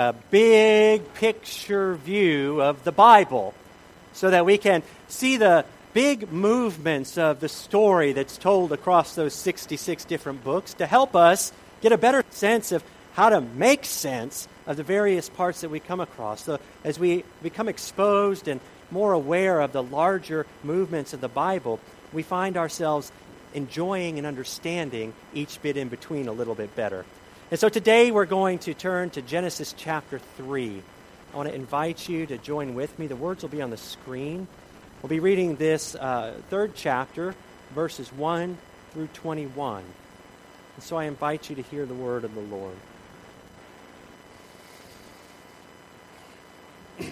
[0.00, 3.52] a big picture view of the Bible
[4.14, 9.34] so that we can see the big movements of the story that's told across those
[9.34, 11.52] 66 different books to help us
[11.82, 12.82] get a better sense of
[13.12, 16.44] how to make sense of the various parts that we come across.
[16.44, 18.60] So as we become exposed and
[18.90, 21.78] more aware of the larger movements of the Bible,
[22.10, 23.12] we find ourselves
[23.52, 27.04] enjoying and understanding each bit in between a little bit better.
[27.50, 30.80] And so today we're going to turn to Genesis chapter 3.
[31.32, 33.08] I want to invite you to join with me.
[33.08, 34.46] The words will be on the screen.
[35.02, 37.34] We'll be reading this uh, third chapter,
[37.74, 38.56] verses 1
[38.92, 39.82] through 21.
[40.76, 42.76] And so I invite you to hear the word of the Lord.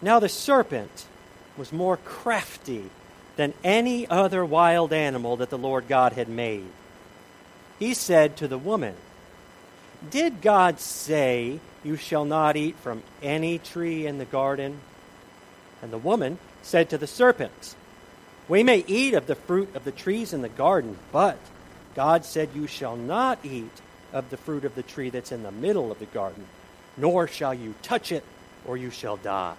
[0.00, 1.04] now the serpent
[1.58, 2.88] was more crafty
[3.36, 6.64] than any other wild animal that the Lord God had made
[7.78, 8.94] he said to the woman,
[10.10, 14.80] Did God say, You shall not eat from any tree in the garden?
[15.82, 17.74] And the woman said to the serpent,
[18.48, 21.38] We may eat of the fruit of the trees in the garden, but
[21.94, 23.70] God said, You shall not eat
[24.12, 26.46] of the fruit of the tree that's in the middle of the garden,
[26.96, 28.24] nor shall you touch it,
[28.64, 29.54] or you shall die.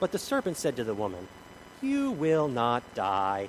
[0.00, 1.28] But the serpent said to the woman,
[1.80, 3.48] You will not die.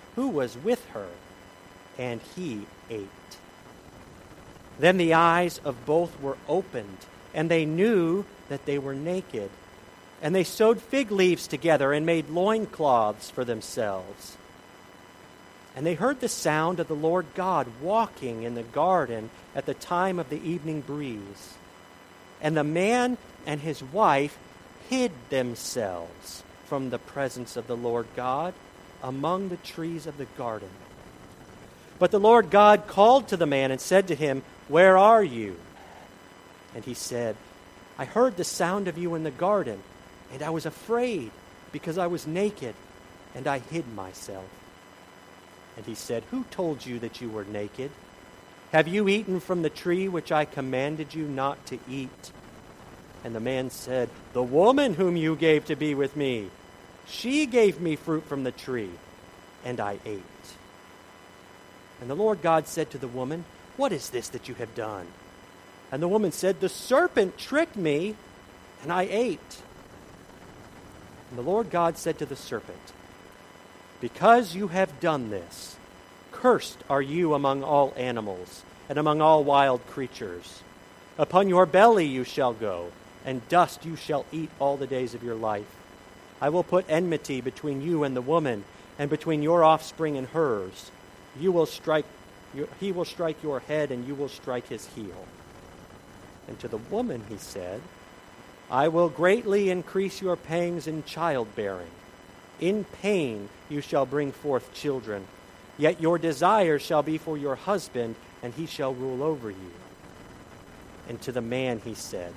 [0.15, 1.07] who was with her,
[1.97, 3.07] and he ate.
[4.79, 6.97] Then the eyes of both were opened,
[7.33, 9.49] and they knew that they were naked.
[10.21, 14.37] And they sewed fig leaves together and made loincloths for themselves.
[15.75, 19.73] And they heard the sound of the Lord God walking in the garden at the
[19.73, 21.55] time of the evening breeze.
[22.41, 24.37] And the man and his wife
[24.89, 28.53] hid themselves from the presence of the Lord God
[29.03, 30.69] among the trees of the garden.
[31.99, 35.57] But the Lord God called to the man and said to him, Where are you?
[36.73, 37.35] And he said,
[37.97, 39.79] I heard the sound of you in the garden,
[40.33, 41.31] and I was afraid
[41.71, 42.73] because I was naked,
[43.35, 44.49] and I hid myself.
[45.77, 47.91] And he said, Who told you that you were naked?
[48.71, 52.31] Have you eaten from the tree which I commanded you not to eat?
[53.23, 56.49] And the man said, The woman whom you gave to be with me
[57.07, 58.91] she gave me fruit from the tree,
[59.65, 60.21] and I ate.
[61.99, 63.45] And the Lord God said to the woman,
[63.77, 65.07] What is this that you have done?
[65.91, 68.15] And the woman said, The serpent tricked me,
[68.81, 69.61] and I ate.
[71.29, 72.93] And the Lord God said to the serpent,
[73.99, 75.77] Because you have done this,
[76.31, 80.63] cursed are you among all animals, and among all wild creatures.
[81.17, 82.91] Upon your belly you shall go,
[83.23, 85.75] and dust you shall eat all the days of your life.
[86.41, 88.65] I will put enmity between you and the woman,
[88.97, 90.91] and between your offspring and hers.
[91.39, 92.05] You will strike,
[92.79, 95.25] he will strike your head, and you will strike his heel.
[96.47, 97.81] And to the woman he said,
[98.69, 101.91] I will greatly increase your pangs in childbearing.
[102.59, 105.25] In pain you shall bring forth children.
[105.77, 109.71] Yet your desire shall be for your husband, and he shall rule over you.
[111.09, 112.33] And to the man he said,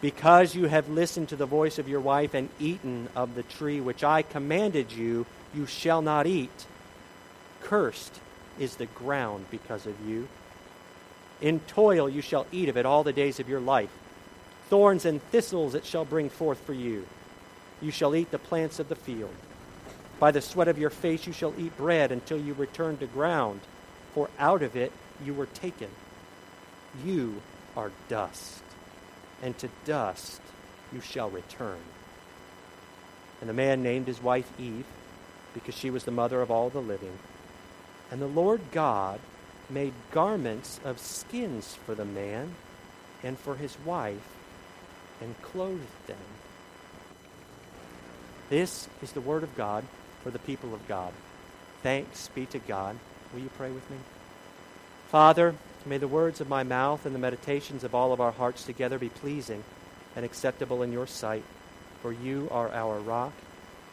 [0.00, 3.80] because you have listened to the voice of your wife and eaten of the tree
[3.80, 6.66] which I commanded you, you shall not eat.
[7.62, 8.20] Cursed
[8.58, 10.28] is the ground because of you.
[11.40, 13.90] In toil you shall eat of it all the days of your life.
[14.68, 17.06] Thorns and thistles it shall bring forth for you.
[17.80, 19.34] You shall eat the plants of the field.
[20.18, 23.60] By the sweat of your face you shall eat bread until you return to ground,
[24.14, 24.92] for out of it
[25.24, 25.88] you were taken.
[27.04, 27.42] You
[27.76, 28.62] are dust
[29.42, 30.40] and to dust
[30.92, 31.78] you shall return.
[33.40, 34.86] And the man named his wife Eve,
[35.54, 37.18] because she was the mother of all the living.
[38.10, 39.20] And the Lord God
[39.68, 42.54] made garments of skins for the man
[43.22, 44.28] and for his wife,
[45.20, 46.16] and clothed them.
[48.48, 49.84] This is the word of God
[50.22, 51.12] for the people of God.
[51.82, 52.96] Thanks be to God.
[53.32, 53.96] Will you pray with me?
[55.08, 55.54] Father,
[55.86, 58.98] May the words of my mouth and the meditations of all of our hearts together
[58.98, 59.62] be pleasing
[60.16, 61.44] and acceptable in your sight,
[62.02, 63.32] for you are our rock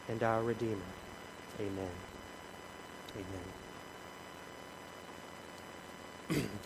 [0.10, 0.82] and our Redeemer.
[1.60, 1.92] Amen.
[6.32, 6.50] Amen.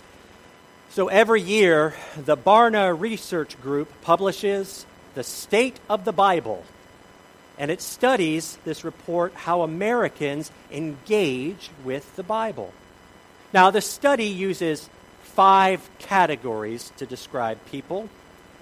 [0.90, 6.64] So every year, the Barna Research Group publishes the State of the Bible.
[7.60, 12.74] And it studies this report how Americans engage with the Bible.
[13.54, 14.90] Now, the study uses
[15.38, 18.10] five categories to describe people.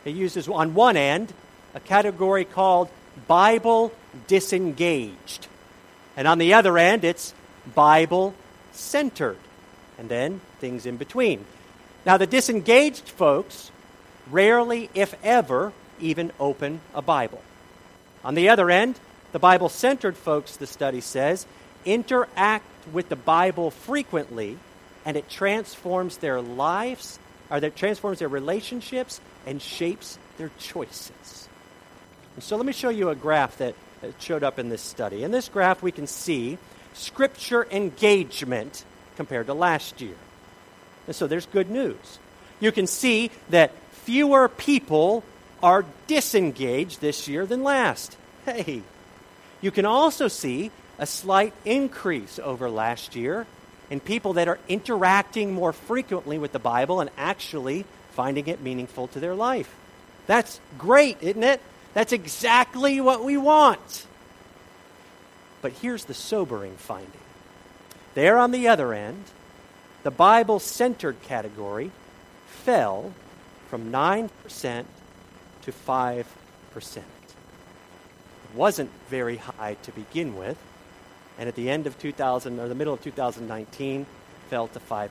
[0.04, 1.34] It uses, on one end,
[1.74, 2.90] a category called
[3.30, 3.94] Bible
[4.28, 5.48] disengaged.
[6.18, 7.34] And on the other end, it's
[7.74, 8.36] Bible
[8.74, 9.38] centered.
[9.98, 11.46] And then things in between.
[12.06, 13.72] Now, the disengaged folks
[14.30, 15.72] rarely, if ever,
[16.02, 17.42] even open a Bible.
[18.26, 19.00] On the other end,
[19.32, 21.48] the Bible centered folks, the study says,
[21.86, 24.58] interact with the Bible frequently
[25.06, 27.20] and it transforms their lives,
[27.50, 31.48] or that transforms their relationships and shapes their choices.
[32.36, 33.76] And so let me show you a graph that
[34.20, 35.24] showed up in this study.
[35.24, 36.58] In this graph, we can see
[36.94, 38.84] scripture engagement
[39.16, 40.16] compared to last year.
[41.08, 42.20] And so there's good news.
[42.60, 45.24] You can see that fewer people
[45.62, 48.18] are disengaged this year than last.
[48.46, 48.82] Hey,
[49.62, 53.48] you can also see a slight increase over last year
[53.90, 59.08] in people that are interacting more frequently with the Bible and actually finding it meaningful
[59.10, 59.74] to their life.
[60.28, 61.62] That's great, isn't it?
[61.94, 64.06] That's exactly what we want.
[65.62, 67.12] But here's the sobering finding.
[68.14, 69.24] There on the other end,
[70.04, 71.92] the Bible centered category
[72.48, 73.14] fell
[73.70, 74.30] from 9%
[75.64, 76.26] to 5%.
[76.98, 77.04] It
[78.54, 80.58] wasn't very high to begin with,
[81.38, 84.06] and at the end of 2000 or the middle of 2019
[84.50, 85.10] fell to 5%.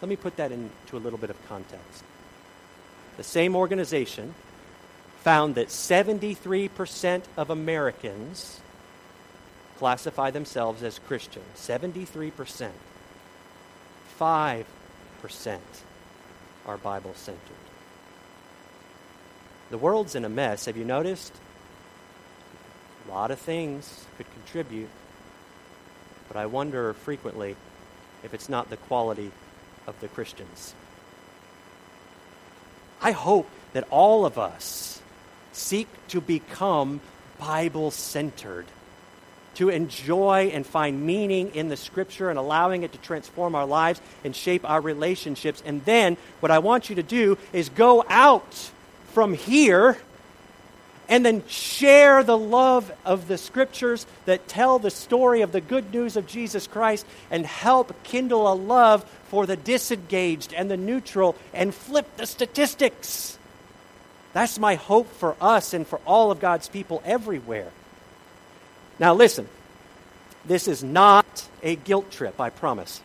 [0.00, 2.04] Let me put that into a little bit of context.
[3.16, 4.34] The same organization
[5.22, 8.60] found that 73% of Americans
[9.78, 11.42] classify themselves as Christian.
[11.54, 12.70] 73%.
[14.18, 14.64] 5%
[16.66, 17.40] are Bible centered.
[19.70, 20.66] The world's in a mess.
[20.66, 21.32] Have you noticed?
[23.06, 24.90] A lot of things could contribute.
[26.32, 27.56] But I wonder frequently
[28.24, 29.30] if it's not the quality
[29.86, 30.74] of the Christians.
[33.02, 35.02] I hope that all of us
[35.52, 37.00] seek to become
[37.38, 38.64] Bible centered,
[39.56, 44.00] to enjoy and find meaning in the Scripture and allowing it to transform our lives
[44.24, 45.62] and shape our relationships.
[45.66, 48.70] And then what I want you to do is go out
[49.08, 49.98] from here
[51.12, 55.92] and then share the love of the scriptures that tell the story of the good
[55.92, 61.36] news of Jesus Christ and help kindle a love for the disengaged and the neutral
[61.52, 63.36] and flip the statistics.
[64.32, 67.68] That's my hope for us and for all of God's people everywhere.
[68.98, 69.46] Now, listen,
[70.46, 73.02] this is not a guilt trip, I promise.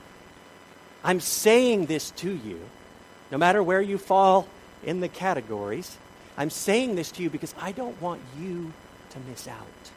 [1.04, 2.62] I'm saying this to you,
[3.33, 4.48] no matter where you fall
[4.81, 5.98] in the categories
[6.38, 8.74] I'm saying this to you because I don't want you
[9.12, 9.92] to miss out.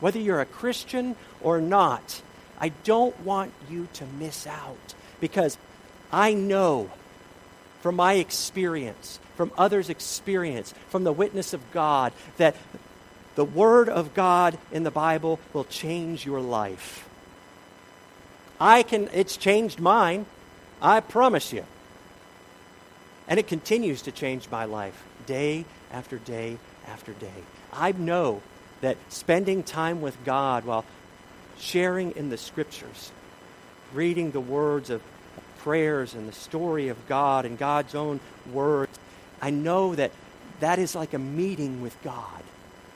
[0.00, 2.20] Whether you're a Christian or not,
[2.58, 5.56] I don't want you to miss out because
[6.12, 6.90] I know
[7.80, 12.56] from my experience, from others' experience, from the witness of God, that
[13.34, 17.08] the Word of God in the Bible will change your life.
[18.60, 20.26] I can, it's changed mine.
[20.80, 21.66] I promise you.
[23.28, 27.42] And it continues to change my life day after day after day.
[27.72, 28.42] I know
[28.80, 30.84] that spending time with God while
[31.58, 33.10] sharing in the scriptures,
[33.92, 35.02] reading the words of
[35.58, 38.20] prayers and the story of God and God's own
[38.52, 38.98] words,
[39.40, 40.12] I know that
[40.60, 42.42] that is like a meeting with God,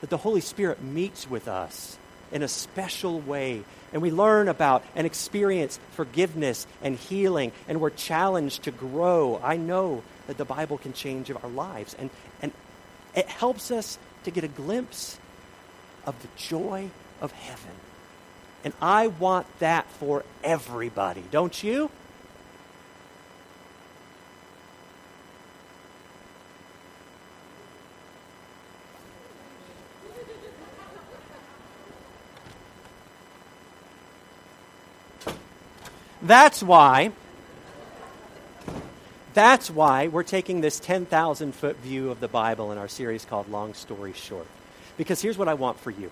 [0.00, 1.98] that the Holy Spirit meets with us
[2.30, 3.62] in a special way.
[3.92, 9.40] And we learn about and experience forgiveness and healing, and we're challenged to grow.
[9.42, 11.96] I know that the Bible can change our lives.
[11.98, 12.10] And,
[12.42, 12.52] and
[13.14, 15.18] it helps us to get a glimpse
[16.06, 16.90] of the joy
[17.20, 17.72] of heaven.
[18.64, 21.90] And I want that for everybody, don't you?
[36.22, 37.12] That's why
[39.34, 43.48] that's why we're taking this 10,000 foot view of the Bible in our series called
[43.48, 44.48] Long Story Short.
[44.96, 46.10] Because here's what I want for you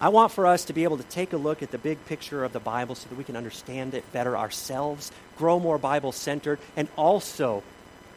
[0.00, 2.44] I want for us to be able to take a look at the big picture
[2.44, 6.58] of the Bible so that we can understand it better ourselves, grow more Bible centered,
[6.76, 7.62] and also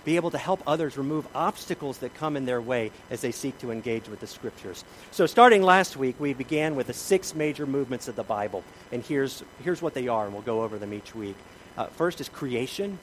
[0.04, 3.58] be able to help others remove obstacles that come in their way as they seek
[3.60, 4.84] to engage with the scriptures.
[5.12, 8.64] So, starting last week, we began with the six major movements of the Bible.
[8.92, 11.36] And here's, here's what they are, and we'll go over them each week.
[11.78, 12.98] Uh, first is creation,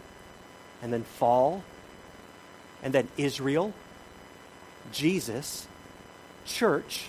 [0.82, 1.62] and then fall,
[2.82, 3.72] and then Israel,
[4.92, 5.66] Jesus,
[6.44, 7.06] church,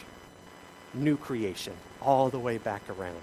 [0.94, 3.22] new creation, all the way back around.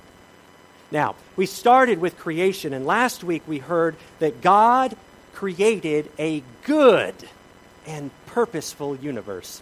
[0.90, 4.96] Now, we started with creation, and last week we heard that God
[5.36, 7.14] created a good
[7.86, 9.60] and purposeful universe.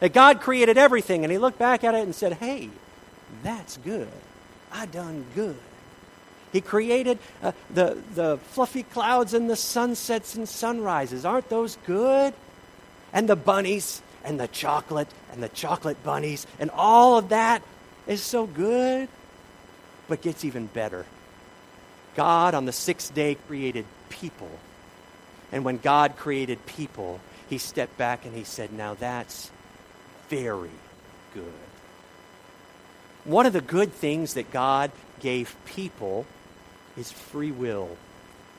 [0.00, 2.68] That God created everything, and He looked back at it and said, Hey,
[3.44, 4.08] that's good.
[4.72, 5.56] I done good.
[6.52, 11.24] He created uh, the, the fluffy clouds and the sunsets and sunrises.
[11.24, 12.34] Aren't those good?
[13.12, 17.62] And the bunnies and the chocolate and the chocolate bunnies and all of that
[18.06, 19.08] is so good.
[20.08, 21.04] But gets even better.
[22.16, 24.50] God on the sixth day created people.
[25.52, 29.50] And when God created people, he stepped back and he said, Now that's
[30.28, 30.70] very
[31.34, 31.52] good.
[33.24, 34.90] One of the good things that God
[35.20, 36.26] gave people
[36.96, 37.96] is free will,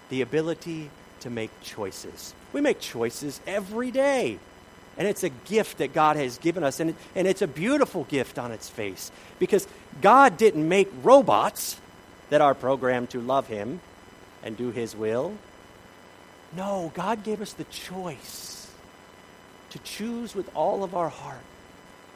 [0.09, 0.89] the ability
[1.21, 2.33] to make choices.
[2.53, 4.39] We make choices every day.
[4.97, 6.79] And it's a gift that God has given us.
[6.79, 9.67] And, and it's a beautiful gift on its face because
[10.01, 11.79] God didn't make robots
[12.29, 13.79] that are programmed to love Him
[14.43, 15.33] and do His will.
[16.55, 18.71] No, God gave us the choice
[19.69, 21.43] to choose with all of our heart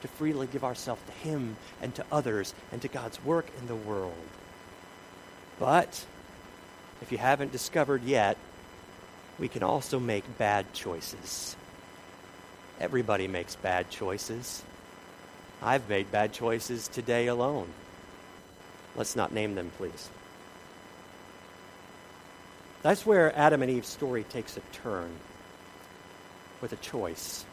[0.01, 3.75] to freely give ourselves to Him and to others and to God's work in the
[3.75, 4.13] world.
[5.59, 6.05] But
[7.01, 8.37] if you haven't discovered yet,
[9.39, 11.55] we can also make bad choices.
[12.79, 14.63] Everybody makes bad choices.
[15.61, 17.67] I've made bad choices today alone.
[18.95, 20.09] Let's not name them, please.
[22.83, 25.09] That's where Adam and Eve's story takes a turn
[26.61, 27.45] with a choice.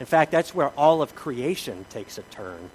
[0.00, 2.70] In fact, that's where all of creation takes a turn.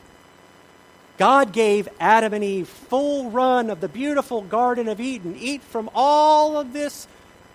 [1.17, 5.36] God gave Adam and Eve full run of the beautiful Garden of Eden.
[5.38, 7.07] Eat from all of this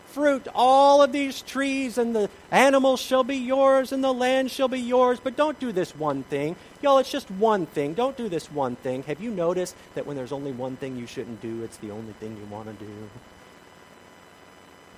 [0.09, 4.69] fruit, all of these trees, and the animals shall be yours, and the land shall
[4.69, 5.19] be yours.
[5.23, 6.57] But don't do this one thing.
[6.83, 7.95] Y'all, it's just one thing.
[7.95, 9.05] Don't do this one thing.
[9.05, 12.13] Have you noticed that when there's only one thing you shouldn't do, it's the only
[12.15, 12.93] thing you want to do?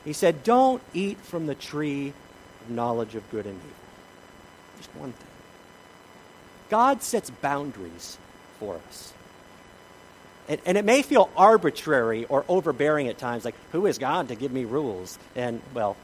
[0.05, 2.13] He said, Don't eat from the tree
[2.63, 3.71] of knowledge of good and evil.
[4.77, 5.27] Just one thing.
[6.71, 8.19] God sets boundaries
[8.59, 9.13] for us.
[10.49, 14.35] And, and, it may feel arbitrary or overbearing at times, like, who is God to
[14.35, 15.19] give me rules?
[15.35, 15.97] And, well,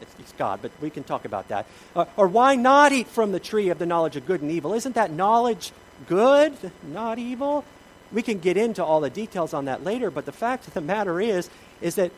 [0.00, 1.66] it's, it's God, but we can talk about that.
[2.16, 4.72] Or why not eat from the tree of the knowledge of good and evil?
[4.72, 5.72] Isn't that knowledge
[6.06, 7.64] good, not evil?
[8.10, 10.80] We can get into all the details on that later, but the fact of the
[10.80, 12.10] matter is, is that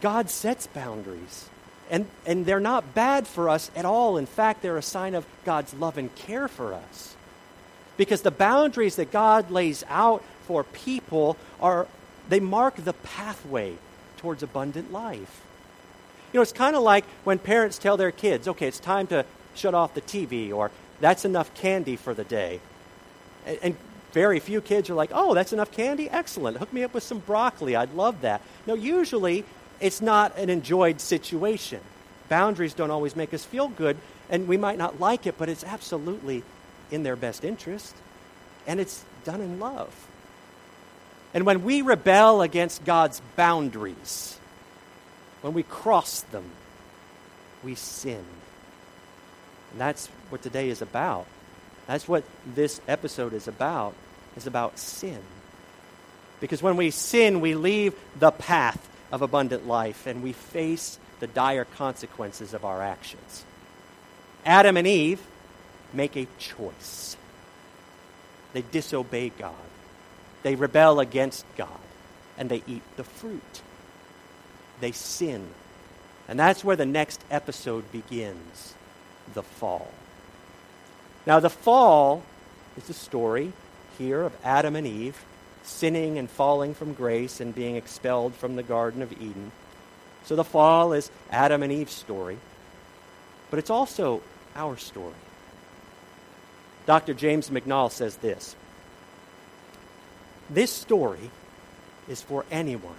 [0.00, 1.48] God sets boundaries.
[1.90, 4.16] And, and they're not bad for us at all.
[4.16, 7.16] In fact, they're a sign of God's love and care for us.
[7.96, 11.86] Because the boundaries that God lays out for people are,
[12.28, 13.76] they mark the pathway
[14.18, 15.42] towards abundant life.
[16.32, 19.24] You know, it's kind of like when parents tell their kids, okay, it's time to
[19.54, 20.70] shut off the TV, or
[21.00, 22.60] that's enough candy for the day.
[23.44, 23.76] And, and
[24.12, 26.08] very few kids are like, oh, that's enough candy?
[26.08, 26.56] Excellent.
[26.56, 27.76] Hook me up with some broccoli.
[27.76, 28.42] I'd love that.
[28.66, 29.44] No, usually
[29.80, 31.80] it's not an enjoyed situation.
[32.28, 33.96] Boundaries don't always make us feel good,
[34.28, 36.42] and we might not like it, but it's absolutely
[36.90, 37.94] in their best interest,
[38.66, 39.94] and it's done in love.
[41.32, 44.38] And when we rebel against God's boundaries,
[45.42, 46.44] when we cross them,
[47.62, 48.24] we sin.
[49.72, 51.26] And that's what today is about.
[51.86, 53.94] That's what this episode is about.
[54.36, 55.20] Is about sin.
[56.40, 61.26] Because when we sin, we leave the path of abundant life and we face the
[61.26, 63.44] dire consequences of our actions.
[64.44, 65.20] Adam and Eve
[65.92, 67.16] make a choice.
[68.52, 69.54] They disobey God.
[70.42, 71.68] They rebel against God
[72.38, 73.62] and they eat the fruit.
[74.80, 75.46] They sin.
[76.28, 78.74] And that's where the next episode begins
[79.34, 79.92] the fall.
[81.26, 82.22] Now, the fall
[82.76, 83.52] is the story
[83.98, 85.22] here of Adam and Eve
[85.70, 89.52] sinning and falling from grace and being expelled from the Garden of Eden.
[90.24, 92.38] So the fall is Adam and Eve's story,
[93.48, 94.20] but it's also
[94.54, 95.14] our story.
[96.86, 97.14] Dr.
[97.14, 98.56] James McNall says this
[100.48, 101.30] This story
[102.08, 102.94] is for anyone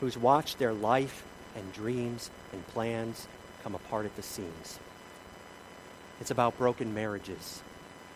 [0.00, 3.26] who's watched their life and dreams and plans
[3.62, 4.78] come apart at the seams.
[6.20, 7.62] It's about broken marriages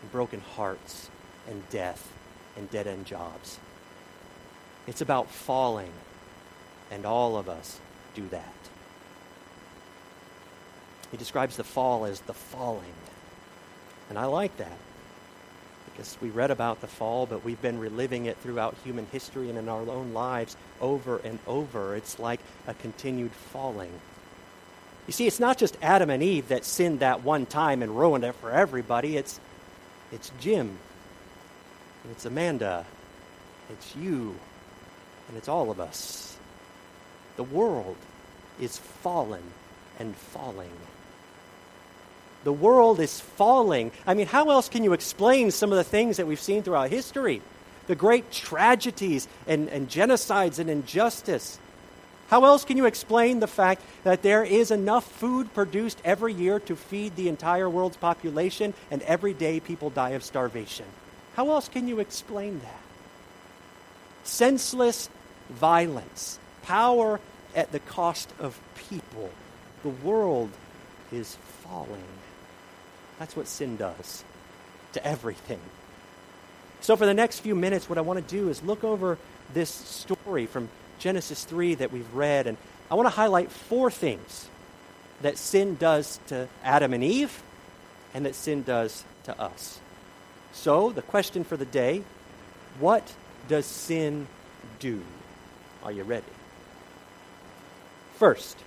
[0.01, 1.09] and broken hearts
[1.47, 2.11] and death
[2.57, 3.59] and dead end jobs.
[4.87, 5.91] It's about falling,
[6.89, 7.79] and all of us
[8.15, 8.53] do that.
[11.11, 12.93] He describes the fall as the falling.
[14.09, 14.77] And I like that
[15.91, 19.57] because we read about the fall, but we've been reliving it throughout human history and
[19.57, 21.95] in our own lives over and over.
[21.95, 23.91] It's like a continued falling.
[25.07, 28.25] You see, it's not just Adam and Eve that sinned that one time and ruined
[28.25, 29.17] it for everybody.
[29.17, 29.39] It's,
[30.11, 30.77] it's Jim.
[32.11, 32.85] It's Amanda.
[33.69, 34.35] It's you.
[35.27, 36.37] And it's all of us.
[37.35, 37.97] The world
[38.59, 39.43] is fallen
[39.99, 40.71] and falling.
[42.43, 43.91] The world is falling.
[44.05, 46.89] I mean, how else can you explain some of the things that we've seen throughout
[46.89, 47.41] history?
[47.87, 51.59] The great tragedies and, and genocides and injustice.
[52.29, 56.59] How else can you explain the fact that there is enough food produced every year
[56.61, 60.85] to feed the entire world's population and every day people die of starvation?
[61.35, 62.81] How else can you explain that?
[64.23, 65.09] Senseless
[65.49, 67.19] violence, power
[67.55, 69.29] at the cost of people.
[69.83, 70.49] The world
[71.11, 72.03] is falling.
[73.19, 74.23] That's what sin does
[74.93, 75.59] to everything.
[76.81, 79.17] So, for the next few minutes, what I want to do is look over
[79.53, 82.57] this story from Genesis 3 that we've read, and
[82.91, 84.47] I want to highlight four things
[85.21, 87.41] that sin does to Adam and Eve
[88.13, 89.79] and that sin does to us.
[90.53, 92.03] So, the question for the day
[92.79, 93.13] what
[93.47, 94.27] does sin
[94.79, 95.01] do?
[95.83, 96.25] Are you ready?
[98.15, 98.57] First,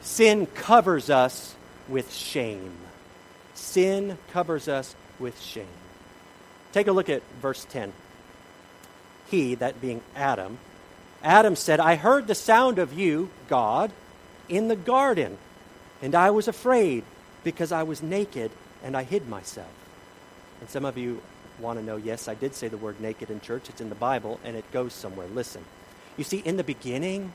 [0.00, 1.54] sin covers us
[1.88, 2.72] with shame.
[3.54, 5.66] Sin covers us with shame.
[6.72, 7.92] Take a look at verse 10.
[9.28, 10.58] He, that being Adam,
[11.22, 13.92] Adam said, I heard the sound of you, God,
[14.48, 15.38] in the garden,
[16.02, 17.04] and I was afraid
[17.44, 18.50] because I was naked
[18.82, 19.70] and I hid myself.
[20.60, 21.22] And some of you
[21.58, 23.68] want to know yes, I did say the word naked in church.
[23.68, 25.26] It's in the Bible and it goes somewhere.
[25.28, 25.64] Listen.
[26.20, 27.32] You see, in the beginning,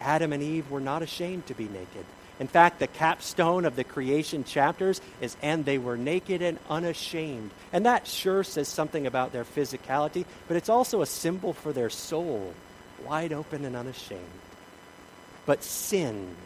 [0.00, 2.04] Adam and Eve were not ashamed to be naked.
[2.38, 7.50] In fact, the capstone of the creation chapters is, and they were naked and unashamed.
[7.72, 11.90] And that sure says something about their physicality, but it's also a symbol for their
[11.90, 12.54] soul,
[13.04, 14.22] wide open and unashamed.
[15.44, 16.36] But sin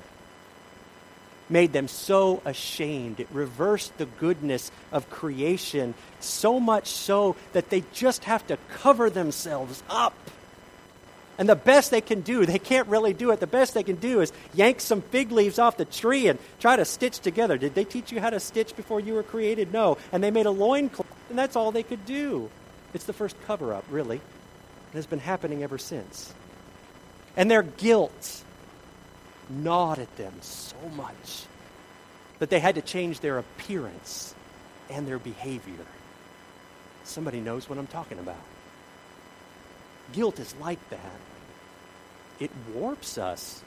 [1.51, 3.21] made them so ashamed.
[3.21, 9.11] It reversed the goodness of creation, so much so that they just have to cover
[9.11, 10.15] themselves up
[11.39, 13.39] and the best they can do, they can't really do it.
[13.39, 16.75] The best they can do is yank some fig leaves off the tree and try
[16.75, 17.57] to stitch together.
[17.57, 19.73] Did they teach you how to stitch before you were created?
[19.73, 19.99] No.
[20.11, 22.51] And they made a loincloth, and that's all they could do.
[22.93, 24.17] It's the first cover up, really.
[24.17, 26.35] It has been happening ever since.
[27.37, 28.43] And their guilt
[29.49, 31.45] gnawed at them so much
[32.41, 34.35] that they had to change their appearance
[34.91, 35.87] and their behavior.
[37.05, 38.43] Somebody knows what I'm talking about.
[40.13, 41.21] Guilt is like that.
[42.41, 43.63] It warps us.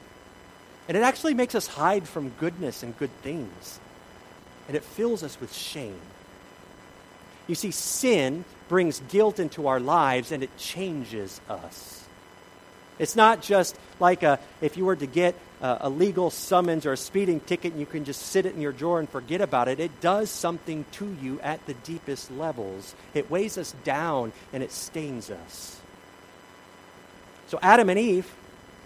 [0.88, 3.80] And it actually makes us hide from goodness and good things.
[4.68, 6.00] And it fills us with shame.
[7.46, 12.04] You see, sin brings guilt into our lives and it changes us.
[12.98, 16.92] It's not just like a, if you were to get a, a, legal summons or
[16.92, 19.68] a speeding ticket and you can just sit it in your drawer and forget about
[19.68, 19.80] it.
[19.80, 22.94] It does something to you at the deepest levels.
[23.14, 25.80] It weighs us down and it stains us.
[27.48, 28.32] So Adam and Eve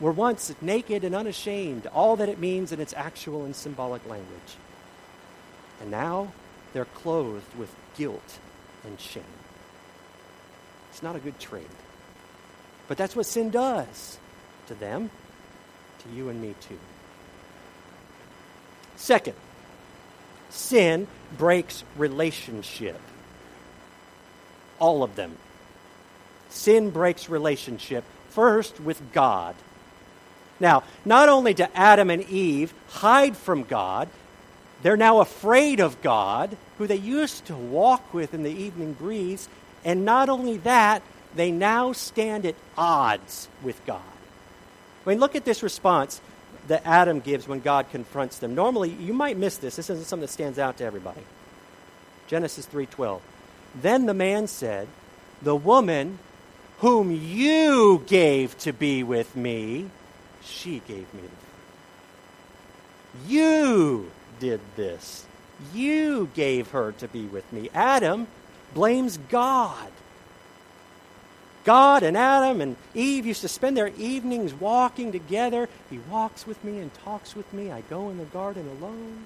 [0.00, 4.56] were once naked and unashamed, all that it means in its actual and symbolic language.
[5.80, 6.32] And now
[6.72, 8.38] they're clothed with guilt
[8.84, 9.24] and shame.
[10.90, 11.66] It's not a good trade.
[12.88, 14.18] But that's what sin does
[14.68, 15.10] to them,
[16.00, 16.78] to you and me too.
[18.96, 19.36] Second,
[20.50, 21.06] sin
[21.36, 23.00] breaks relationship.
[24.78, 25.36] All of them.
[26.48, 29.54] Sin breaks relationship first with God.
[30.58, 34.08] Now, not only do Adam and Eve hide from God,
[34.82, 39.48] they're now afraid of God, who they used to walk with in the evening breeze.
[39.84, 41.02] And not only that,
[41.34, 44.00] they now stand at odds with God.
[45.04, 46.20] I mean, look at this response
[46.68, 48.54] that Adam gives when God confronts them.
[48.54, 49.76] Normally, you might miss this.
[49.76, 51.22] This isn't something that stands out to everybody.
[52.26, 53.20] Genesis 3:12.
[53.74, 54.88] Then the man said,
[55.42, 56.18] "The woman
[56.80, 59.90] whom you gave to be with me,
[60.46, 61.22] she gave me.
[63.26, 65.26] You did this.
[65.74, 67.70] You gave her to be with me.
[67.74, 68.26] Adam
[68.74, 69.90] blames God.
[71.64, 75.68] God and Adam and Eve used to spend their evenings walking together.
[75.90, 77.72] He walks with me and talks with me.
[77.72, 79.24] I go in the garden alone.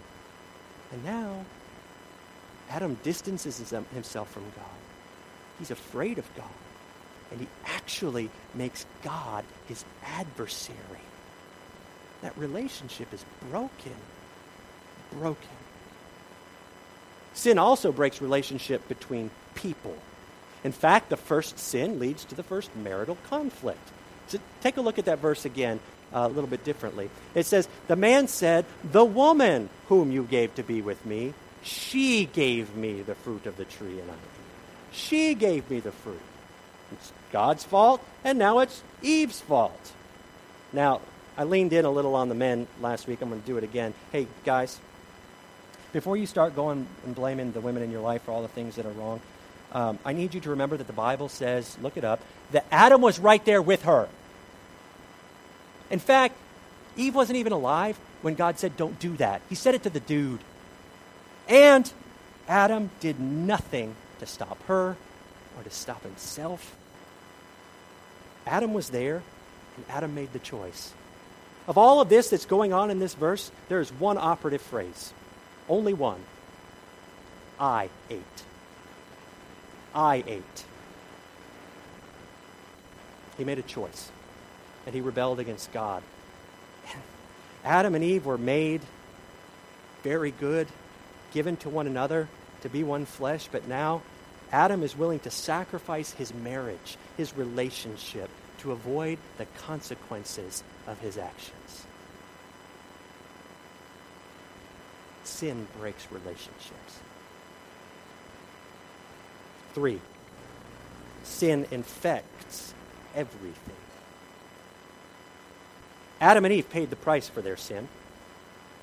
[0.93, 1.45] And now,
[2.71, 3.59] Adam distances
[3.93, 4.65] himself from God.
[5.59, 6.47] He's afraid of God
[7.31, 10.77] and he actually makes God his adversary.
[12.23, 13.95] That relationship is broken.
[15.13, 15.49] Broken.
[17.35, 19.97] Sin also breaks relationship between people.
[20.63, 23.89] In fact, the first sin leads to the first marital conflict.
[24.29, 25.81] So take a look at that verse again
[26.13, 27.11] uh, a little bit differently.
[27.35, 32.27] It says, The man said, The woman whom you gave to be with me, she
[32.27, 34.15] gave me the fruit of the tree and I.
[34.93, 36.21] She gave me the fruit.
[36.93, 39.93] It's God's fault, and now it's Eve's fault.
[40.73, 41.01] Now,
[41.37, 43.23] I leaned in a little on the men last week.
[43.23, 43.95] I'm going to do it again.
[44.13, 44.79] Hey, guys,
[45.93, 48.77] before you start going and blaming the women in your life for all the things
[48.77, 49.21] that are wrong,
[49.73, 52.21] um, I need you to remember that the Bible says, look it up,
[52.53, 54.09] that Adam was right there with her.
[55.91, 56.37] In fact,
[56.97, 59.43] Eve wasn't even alive when God said, don't do that.
[59.49, 60.41] He said it to the dude.
[61.49, 61.91] And
[62.49, 64.97] Adam did nothing to stop her
[65.57, 66.77] or to stop himself.
[68.47, 69.23] Adam was there,
[69.77, 70.93] and Adam made the choice.
[71.69, 75.13] Of all of this that's going on in this verse, there is one operative phrase.
[75.69, 76.21] Only one.
[77.59, 78.23] I ate.
[79.95, 80.65] I ate.
[83.37, 84.11] He made a choice,
[84.87, 86.03] and he rebelled against God.
[87.65, 88.81] Adam and Eve were made
[90.03, 90.67] very good,
[91.33, 92.29] given to one another
[92.63, 94.03] to be one flesh, but now
[94.51, 98.30] Adam is willing to sacrifice his marriage, his relationship,
[98.61, 101.87] to avoid the consequences of his actions.
[105.25, 107.01] Sin breaks relationships.
[109.75, 110.01] Three,
[111.23, 112.75] sin infects
[113.15, 113.77] everything.
[116.21, 117.89] Adam and Eve paid the price for their sin.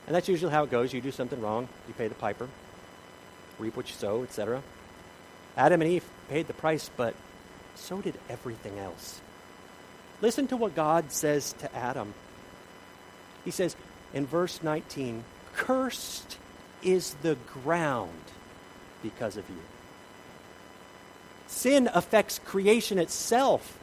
[0.08, 0.94] And that's usually how it goes.
[0.94, 2.48] You do something wrong, you pay the piper,
[3.60, 4.64] reap what you sow, etc.
[5.56, 7.14] Adam and Eve paid the price, but
[7.76, 9.22] so did everything else.
[10.22, 12.14] Listen to what God says to Adam.
[13.46, 13.76] He says
[14.14, 16.38] in verse 19, Cursed
[16.82, 18.12] is the ground
[19.04, 19.62] because of you.
[21.48, 23.78] Sin affects creation itself.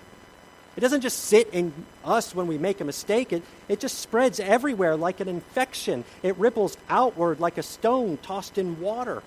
[0.76, 1.72] It doesn't just sit in
[2.04, 6.04] us when we make a mistake, it, it just spreads everywhere like an infection.
[6.22, 9.22] It ripples outward like a stone tossed in water.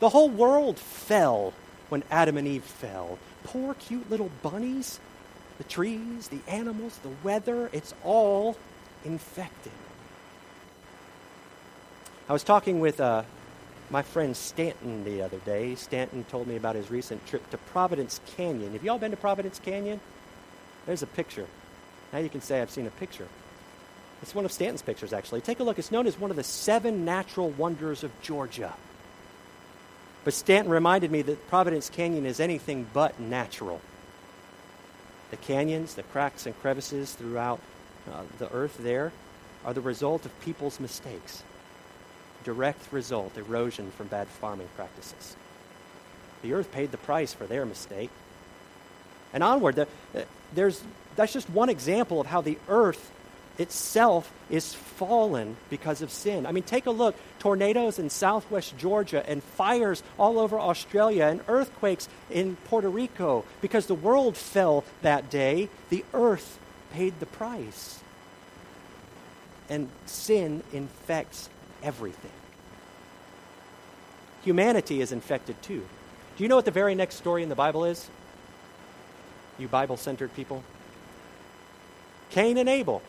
[0.00, 1.54] The whole world fell
[1.88, 3.18] when Adam and Eve fell.
[3.44, 5.00] Poor, cute little bunnies
[5.58, 8.56] the trees, the animals, the weather, it's all
[9.04, 9.72] infected.
[12.28, 13.22] I was talking with uh,
[13.90, 15.74] my friend Stanton the other day.
[15.76, 18.72] Stanton told me about his recent trip to Providence Canyon.
[18.72, 20.00] Have you all been to Providence Canyon?
[20.86, 21.46] There's a picture.
[22.12, 23.28] Now you can say I've seen a picture.
[24.22, 25.40] It's one of Stanton's pictures, actually.
[25.42, 25.78] Take a look.
[25.78, 28.72] It's known as one of the seven natural wonders of Georgia.
[30.24, 33.80] But Stanton reminded me that Providence Canyon is anything but natural.
[35.30, 37.60] The canyons, the cracks and crevices throughout
[38.12, 39.12] uh, the earth there
[39.64, 41.42] are the result of people's mistakes.
[42.44, 45.36] Direct result, erosion from bad farming practices.
[46.42, 48.10] The earth paid the price for their mistake.
[49.32, 50.22] And onward, the, uh,
[50.54, 50.82] there's,
[51.16, 53.10] that's just one example of how the earth
[53.58, 56.46] itself is fallen because of sin.
[56.46, 61.40] I mean, take a look tornadoes in southwest Georgia and fires all over Australia and
[61.48, 63.44] earthquakes in Puerto Rico.
[63.60, 66.58] Because the world fell that day, the earth
[66.92, 68.00] paid the price.
[69.68, 71.48] And sin infects
[71.82, 72.30] everything.
[74.44, 75.84] Humanity is infected too.
[76.36, 78.08] Do you know what the very next story in the Bible is?
[79.58, 80.62] You Bible centered people?
[82.30, 83.02] Cain and Abel.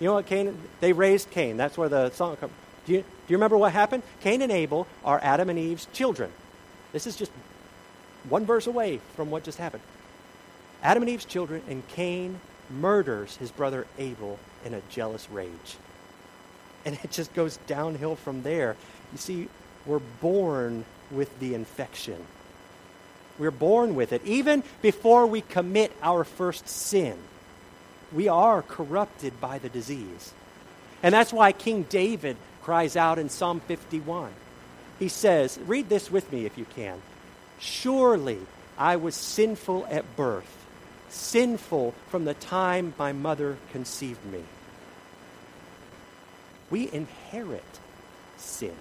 [0.00, 0.58] You know what Cain?
[0.80, 1.56] They raised Cain.
[1.56, 2.52] That's where the song comes.
[2.86, 4.02] Do you, do you remember what happened?
[4.22, 6.32] Cain and Abel are Adam and Eve's children.
[6.92, 7.30] This is just
[8.28, 9.82] one verse away from what just happened.
[10.82, 15.76] Adam and Eve's children, and Cain murders his brother Abel in a jealous rage.
[16.86, 18.76] And it just goes downhill from there.
[19.12, 19.48] You see,
[19.84, 22.16] we're born with the infection.
[23.38, 24.24] We're born with it.
[24.24, 27.16] Even before we commit our first sin,
[28.12, 30.32] we are corrupted by the disease.
[31.02, 34.30] And that's why King David cries out in Psalm 51.
[34.98, 37.00] He says, read this with me if you can.
[37.58, 38.38] Surely
[38.76, 40.66] I was sinful at birth,
[41.08, 44.42] sinful from the time my mother conceived me.
[46.70, 47.64] We inherit
[48.36, 48.74] sin.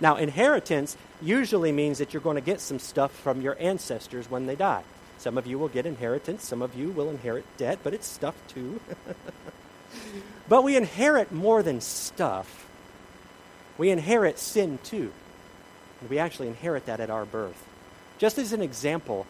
[0.00, 4.46] Now, inheritance usually means that you're going to get some stuff from your ancestors when
[4.46, 4.82] they die.
[5.18, 8.34] Some of you will get inheritance, some of you will inherit debt, but it's stuff
[8.48, 8.80] too.
[10.48, 12.66] but we inherit more than stuff.
[13.78, 15.12] We inherit sin too.
[16.00, 17.62] And we actually inherit that at our birth.
[18.18, 19.26] Just as an example,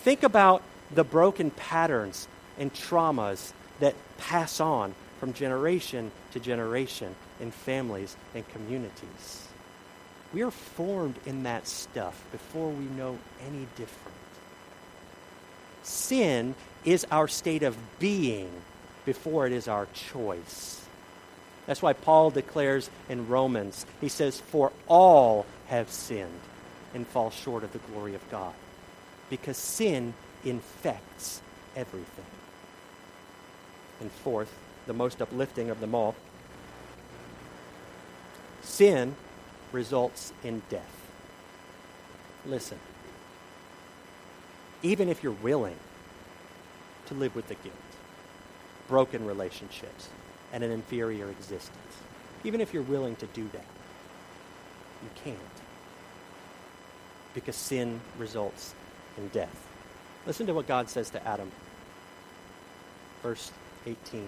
[0.00, 2.26] think about the broken patterns
[2.58, 9.46] and traumas that pass on from generation to generation in families and communities.
[10.32, 14.19] We are formed in that stuff before we know any different.
[15.90, 18.48] Sin is our state of being
[19.04, 20.80] before it is our choice.
[21.66, 26.40] That's why Paul declares in Romans, he says, For all have sinned
[26.94, 28.54] and fall short of the glory of God.
[29.30, 31.42] Because sin infects
[31.74, 32.24] everything.
[34.00, 36.14] And fourth, the most uplifting of them all,
[38.62, 39.16] sin
[39.72, 41.10] results in death.
[42.46, 42.78] Listen,
[44.82, 45.76] even if you're willing
[47.06, 47.74] to live with the guilt,
[48.88, 50.08] broken relationships,
[50.52, 51.76] and an inferior existence,
[52.44, 53.64] even if you're willing to do that,
[55.02, 55.38] you can't.
[57.34, 58.74] Because sin results
[59.16, 59.66] in death.
[60.26, 61.50] Listen to what God says to Adam.
[63.22, 63.52] Verse
[63.86, 64.26] 18.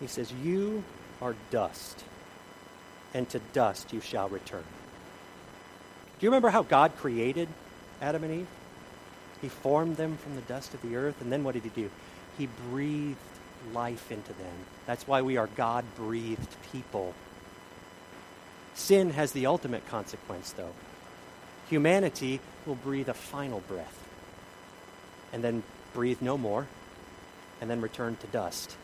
[0.00, 0.82] He says, You
[1.22, 2.04] are dust,
[3.12, 4.64] and to dust you shall return.
[6.18, 7.48] Do you remember how God created
[8.00, 8.46] Adam and Eve?
[9.40, 11.90] He formed them from the dust of the earth, and then what did he do?
[12.38, 13.18] He breathed
[13.72, 14.54] life into them.
[14.86, 17.14] That's why we are God breathed people.
[18.74, 20.72] Sin has the ultimate consequence, though.
[21.68, 23.98] Humanity will breathe a final breath,
[25.32, 26.66] and then breathe no more,
[27.60, 28.76] and then return to dust.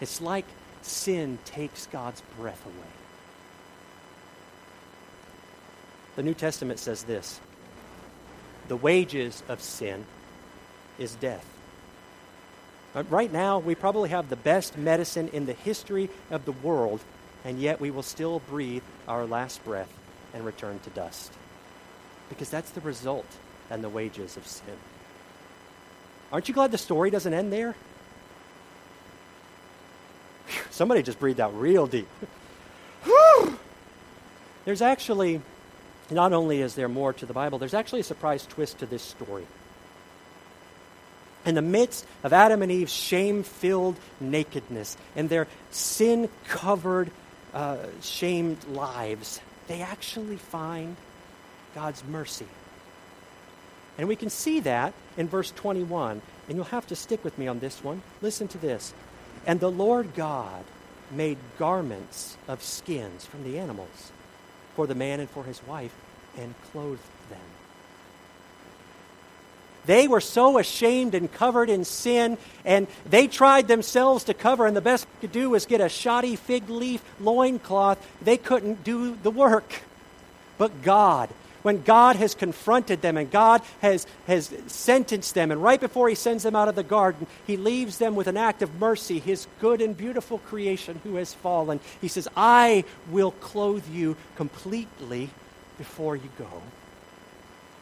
[0.00, 0.46] It's like
[0.82, 2.74] sin takes God's breath away.
[6.16, 7.40] The New Testament says this
[8.68, 10.04] the wages of sin
[10.98, 11.44] is death.
[12.94, 17.00] Right now, we probably have the best medicine in the history of the world,
[17.44, 19.92] and yet we will still breathe our last breath
[20.34, 21.32] and return to dust.
[22.28, 23.26] Because that's the result
[23.70, 24.76] and the wages of sin.
[26.32, 27.74] Aren't you glad the story doesn't end there?
[30.70, 32.08] Somebody just breathed out real deep.
[34.64, 35.40] There's actually,
[36.10, 39.02] not only is there more to the Bible, there's actually a surprise twist to this
[39.02, 39.46] story.
[41.44, 47.10] In the midst of Adam and Eve's shame filled nakedness and their sin covered,
[47.54, 50.96] uh, shamed lives, they actually find
[51.74, 52.46] God's mercy.
[53.98, 56.22] And we can see that in verse 21.
[56.48, 58.02] And you'll have to stick with me on this one.
[58.22, 58.94] Listen to this.
[59.46, 60.64] And the Lord God
[61.10, 64.12] made garments of skins from the animals
[64.78, 65.92] for the man and for his wife
[66.38, 67.40] and clothed them.
[69.86, 74.76] They were so ashamed and covered in sin, and they tried themselves to cover, and
[74.76, 77.98] the best they could do was get a shoddy fig leaf loincloth.
[78.22, 79.82] They couldn't do the work.
[80.58, 81.28] But God,
[81.68, 86.14] when God has confronted them and God has, has sentenced them, and right before He
[86.14, 89.46] sends them out of the garden, He leaves them with an act of mercy, His
[89.60, 91.80] good and beautiful creation who has fallen.
[92.00, 95.28] He says, I will clothe you completely
[95.76, 96.62] before you go.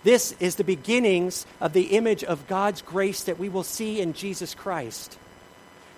[0.03, 4.15] This is the beginnings of the image of God's grace that we will see in
[4.15, 5.17] Jesus Christ.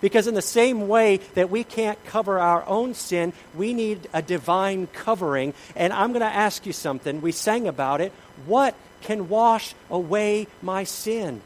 [0.01, 4.21] Because, in the same way that we can't cover our own sin, we need a
[4.21, 5.53] divine covering.
[5.75, 7.21] And I'm going to ask you something.
[7.21, 8.13] We sang about it.
[8.45, 11.41] What can wash away my sin?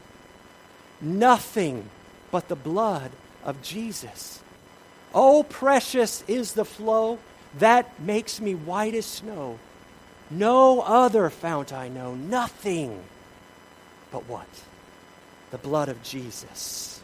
[1.00, 1.88] Nothing
[2.30, 3.10] but the blood
[3.44, 4.40] of Jesus.
[5.12, 7.18] Oh, precious is the flow
[7.58, 9.58] that makes me white as snow.
[10.30, 13.00] No other fount I know, nothing
[14.10, 14.48] but what?
[15.50, 17.03] The blood of Jesus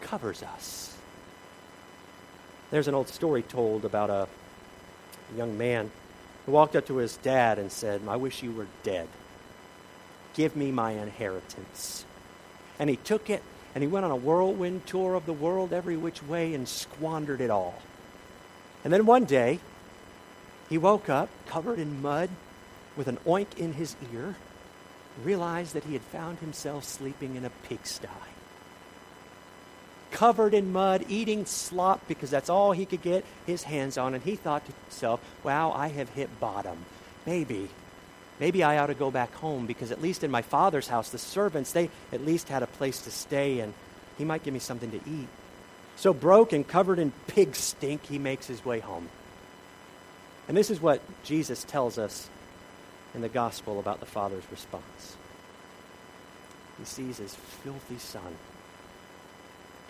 [0.00, 0.96] covers us.
[2.70, 4.28] There's an old story told about a
[5.36, 5.90] young man
[6.46, 9.08] who walked up to his dad and said, I wish you were dead.
[10.34, 12.04] Give me my inheritance.
[12.78, 13.42] And he took it
[13.74, 17.40] and he went on a whirlwind tour of the world every which way and squandered
[17.40, 17.80] it all.
[18.84, 19.60] And then one day,
[20.68, 22.30] he woke up covered in mud
[22.96, 24.36] with an oink in his ear,
[25.22, 28.08] realized that he had found himself sleeping in a pigsty.
[30.10, 34.14] Covered in mud, eating slop because that's all he could get his hands on.
[34.14, 36.78] And he thought to himself, wow, I have hit bottom.
[37.26, 37.68] Maybe,
[38.38, 41.18] maybe I ought to go back home because at least in my father's house, the
[41.18, 43.72] servants, they at least had a place to stay and
[44.18, 45.28] he might give me something to eat.
[45.96, 49.08] So broke and covered in pig stink, he makes his way home.
[50.48, 52.28] And this is what Jesus tells us
[53.14, 55.16] in the gospel about the Father's response.
[56.78, 58.34] He sees his filthy son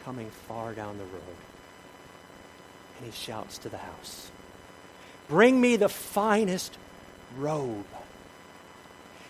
[0.04, 1.36] coming far down the road,
[2.98, 4.30] and he shouts to the house,
[5.28, 6.76] Bring me the finest
[7.36, 7.86] robe.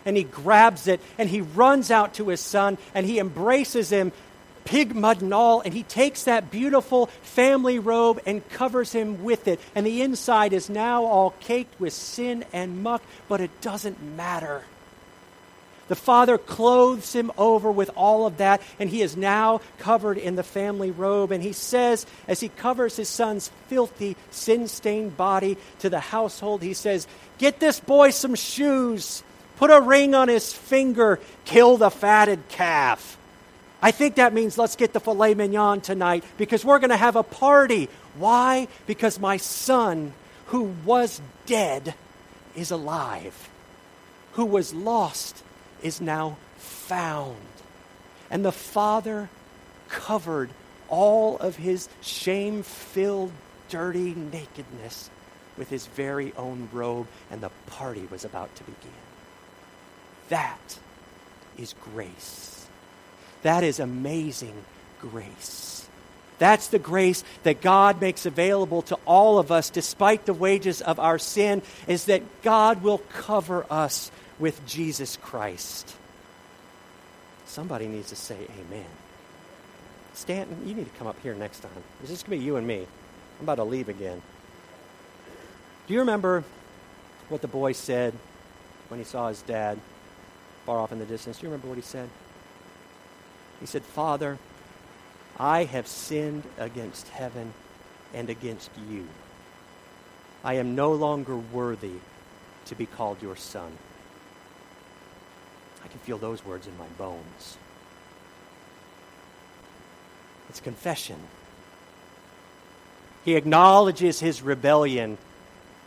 [0.03, 4.11] And he grabs it and he runs out to his son and he embraces him
[4.63, 9.47] pig mud and all, and he takes that beautiful family robe and covers him with
[9.47, 9.59] it.
[9.75, 14.63] And the inside is now all caked with sin and muck, but it doesn't matter.
[15.91, 20.37] The father clothes him over with all of that, and he is now covered in
[20.37, 21.33] the family robe.
[21.33, 26.63] And he says, as he covers his son's filthy, sin stained body to the household,
[26.63, 27.07] he says,
[27.39, 29.21] Get this boy some shoes,
[29.57, 33.17] put a ring on his finger, kill the fatted calf.
[33.81, 37.17] I think that means let's get the filet mignon tonight because we're going to have
[37.17, 37.89] a party.
[38.15, 38.69] Why?
[38.87, 40.13] Because my son,
[40.45, 41.95] who was dead,
[42.55, 43.49] is alive,
[44.35, 45.43] who was lost
[45.83, 47.37] is now found.
[48.29, 49.29] And the Father
[49.89, 50.49] covered
[50.87, 53.31] all of his shame filled,
[53.69, 55.09] dirty nakedness
[55.57, 58.91] with his very own robe, and the party was about to begin.
[60.29, 60.79] That
[61.57, 62.67] is grace.
[63.43, 64.53] That is amazing
[64.99, 65.87] grace.
[66.39, 70.99] That's the grace that God makes available to all of us despite the wages of
[70.99, 74.09] our sin, is that God will cover us
[74.41, 75.95] with Jesus Christ.
[77.45, 78.87] Somebody needs to say amen.
[80.13, 81.71] Stanton, you need to come up here next time.
[82.01, 82.79] It's just going to be you and me.
[83.39, 84.21] I'm about to leave again.
[85.87, 86.43] Do you remember
[87.29, 88.13] what the boy said
[88.89, 89.79] when he saw his dad
[90.65, 91.37] far off in the distance?
[91.37, 92.09] Do you remember what he said?
[93.59, 94.37] He said, Father,
[95.39, 97.53] I have sinned against heaven
[98.13, 99.07] and against you.
[100.43, 101.99] I am no longer worthy
[102.65, 103.71] to be called your son.
[105.91, 107.57] Can feel those words in my bones.
[110.49, 111.17] It's confession.
[113.23, 115.17] He acknowledges his rebellion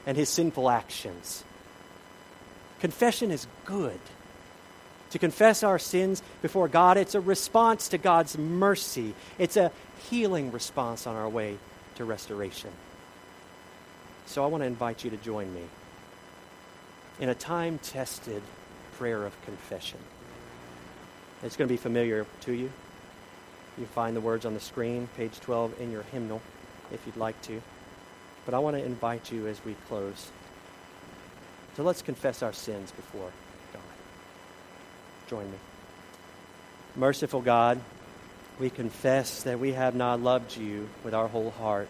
[0.07, 1.45] and his sinful actions.
[2.81, 3.99] Confession is good.
[5.11, 9.14] To confess our sins before God, it's a response to God's mercy.
[9.38, 9.71] It's a
[10.11, 11.57] healing response on our way
[11.97, 12.71] to restoration.
[14.27, 15.62] So I want to invite you to join me
[17.21, 18.43] in a time tested
[18.98, 19.98] prayer of confession.
[21.42, 22.72] It's going to be familiar to you.
[23.76, 26.40] You find the words on the screen, page 12 in your hymnal,
[26.92, 27.61] if you'd like to.
[28.44, 30.30] But I want to invite you as we close.
[31.76, 33.30] So let's confess our sins before
[33.72, 33.83] God.
[35.28, 35.59] Join me.
[36.94, 37.80] Merciful God,
[38.61, 41.88] we confess that we have not loved you with our whole heart.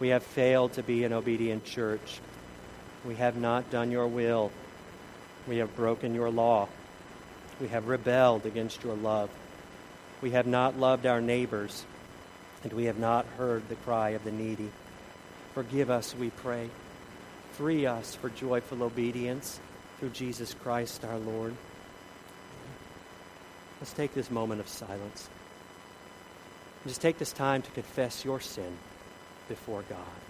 [0.00, 2.20] We have failed to be an obedient church.
[3.04, 4.50] We have not done your will
[5.48, 6.68] we have broken your law.
[7.60, 9.30] We have rebelled against your love.
[10.20, 11.84] We have not loved our neighbors,
[12.62, 14.70] and we have not heard the cry of the needy.
[15.54, 16.68] Forgive us, we pray.
[17.52, 19.58] Free us for joyful obedience
[19.98, 21.56] through Jesus Christ our Lord.
[23.80, 25.28] Let's take this moment of silence.
[26.86, 28.76] Just take this time to confess your sin
[29.48, 30.27] before God.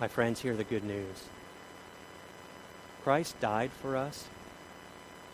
[0.00, 1.24] My friends, hear the good news.
[3.04, 4.26] Christ died for us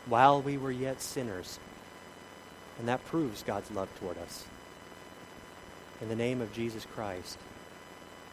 [0.07, 1.61] while we were yet sinners.
[2.81, 4.45] And that proves God's love toward us.
[6.01, 7.39] In the name of Jesus Christ,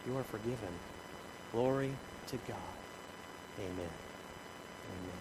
[0.07, 0.73] you are forgiven.
[1.51, 1.91] Glory
[2.27, 2.57] to God.
[3.59, 3.71] Amen.
[3.77, 5.19] Amen.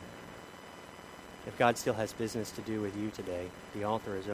[1.46, 4.24] If God still has business to do with you today, the altar is.